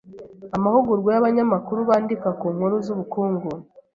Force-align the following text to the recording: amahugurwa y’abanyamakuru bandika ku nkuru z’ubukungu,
amahugurwa 0.55 1.09
y’abanyamakuru 1.11 1.79
bandika 1.89 2.29
ku 2.39 2.47
nkuru 2.55 2.75
z’ubukungu, 2.85 3.49